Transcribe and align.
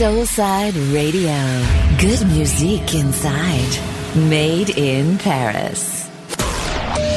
Soulside 0.00 0.72
Radio. 0.94 1.36
Good 1.98 2.26
music 2.28 2.94
inside. 2.94 3.72
Made 4.30 4.70
in 4.78 5.18
Paris. 5.18 6.08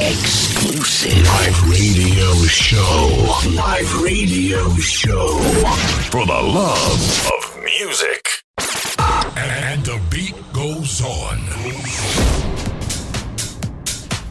Exclusive 0.02 1.16
live 1.24 1.70
radio 1.70 2.34
show. 2.44 3.08
Live 3.56 4.02
radio 4.02 4.68
show. 4.76 5.38
For 6.10 6.26
the 6.26 6.42
love 6.42 7.30
of 7.32 7.56
music. 7.64 8.44
And 9.38 9.82
the 9.82 9.98
beat 10.10 10.34
goes 10.52 11.00
on. 11.00 11.38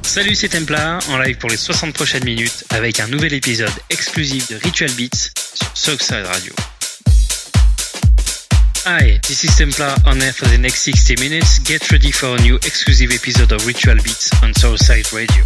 Salut, 0.03 0.35
c'est 0.35 0.49
Templar 0.49 0.99
en 1.09 1.17
live 1.17 1.39
pour 1.39 1.49
les 1.49 1.57
60 1.57 1.95
prochaines 1.95 2.23
minutes 2.23 2.65
avec 2.69 2.99
un 2.99 3.07
nouvel 3.07 3.33
épisode 3.33 3.73
exclusif 3.89 4.47
de 4.51 4.57
Ritual 4.57 4.91
Beats 4.91 5.31
sur 5.73 5.97
Soulside 5.97 6.27
Radio. 6.27 6.53
Hi, 8.85 9.17
this 9.25 9.45
is 9.45 9.55
Templar 9.55 9.95
on 10.05 10.21
air 10.21 10.33
for 10.33 10.43
the 10.43 10.57
next 10.57 10.81
60 10.81 11.15
minutes. 11.21 11.59
Get 11.59 11.89
ready 11.89 12.11
for 12.11 12.35
a 12.35 12.41
new 12.41 12.55
exclusive 12.55 13.11
episode 13.13 13.53
of 13.53 13.65
Ritual 13.65 13.95
Beats 13.95 14.29
on 14.43 14.51
Soulside 14.51 15.13
Radio. 15.13 15.45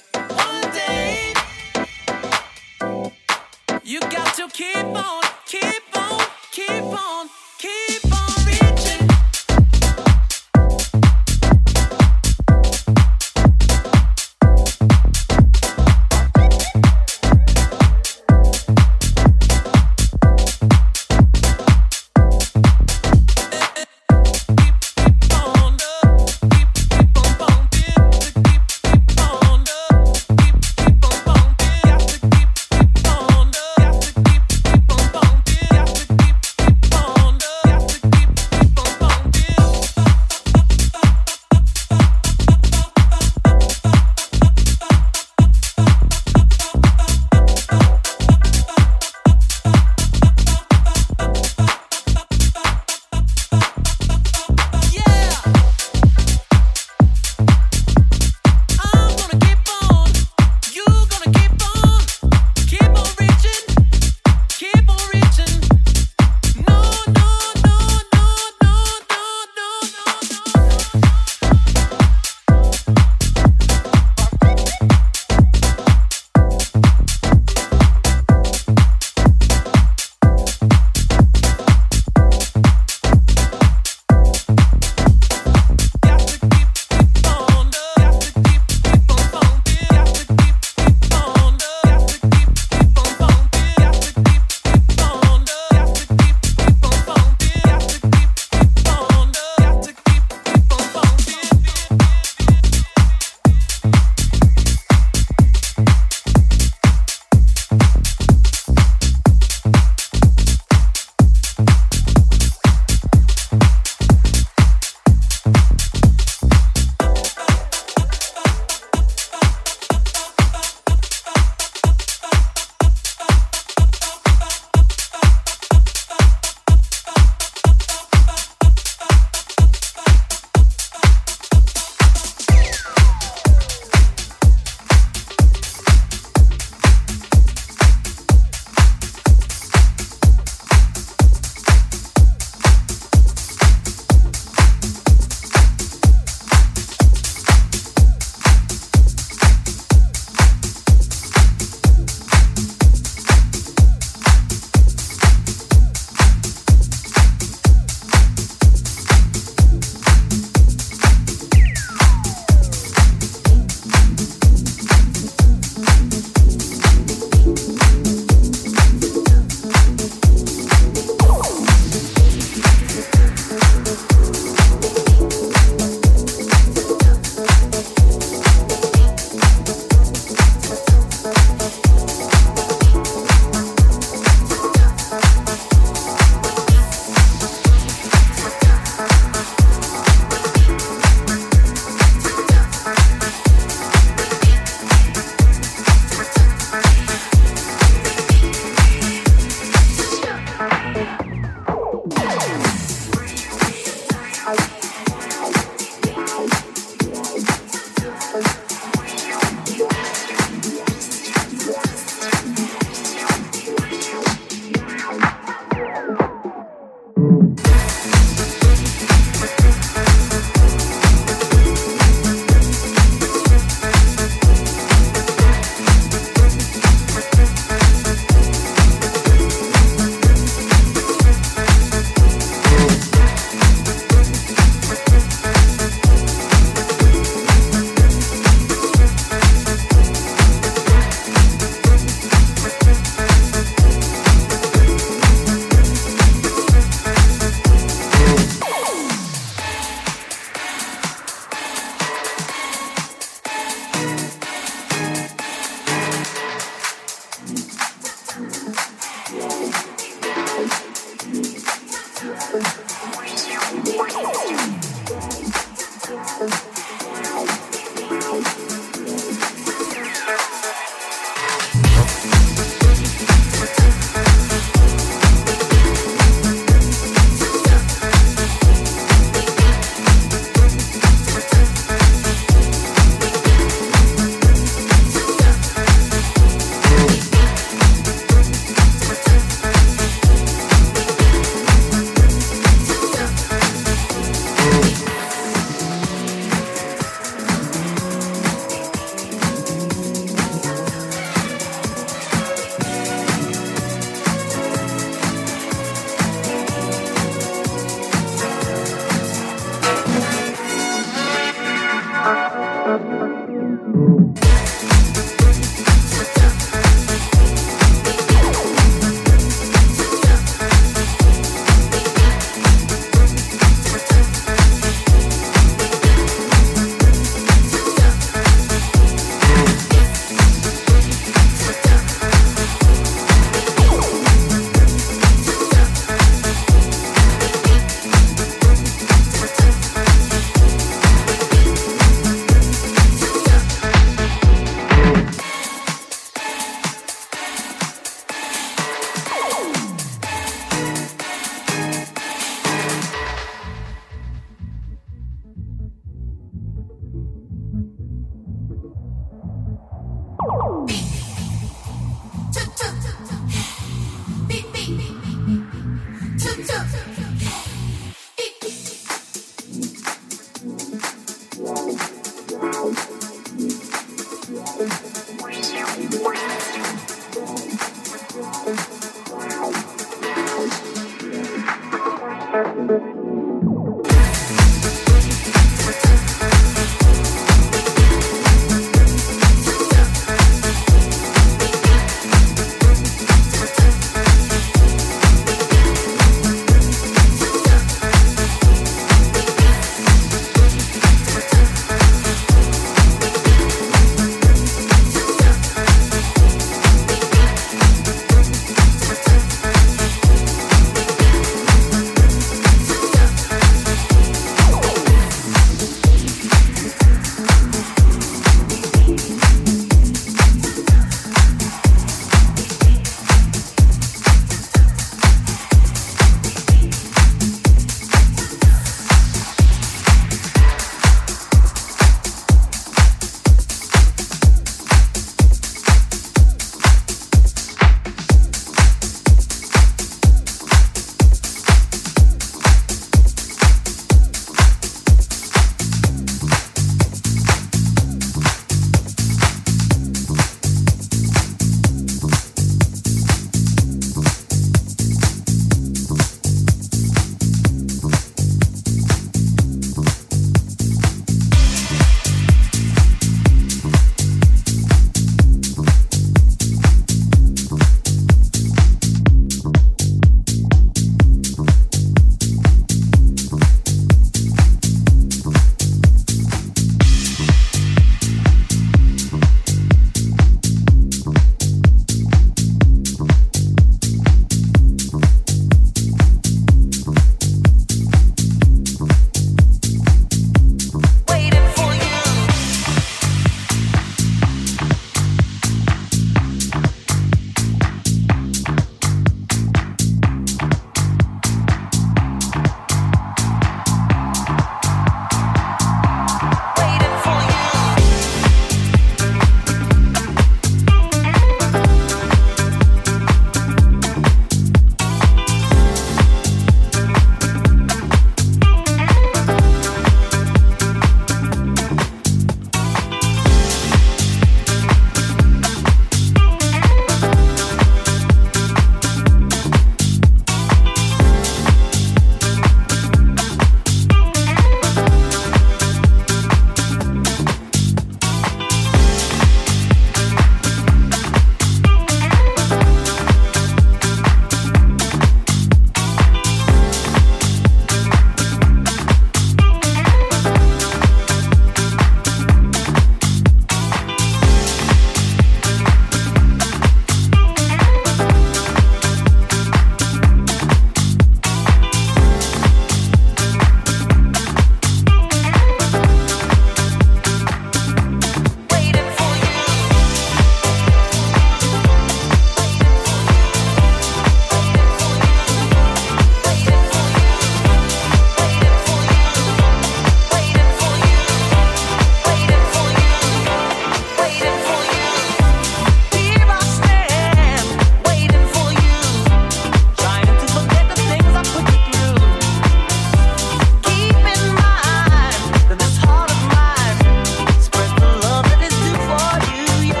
house. 206.31 206.70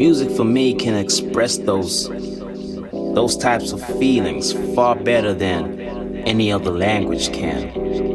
Music 0.00 0.30
for 0.30 0.44
me 0.44 0.72
can 0.72 0.94
express 0.94 1.58
those 1.58 2.08
those 3.14 3.36
types 3.36 3.72
of 3.72 3.82
feelings 3.98 4.54
far 4.74 4.96
better 4.96 5.34
than 5.34 5.78
any 6.24 6.50
other 6.50 6.70
language 6.70 7.30
can. 7.34 8.09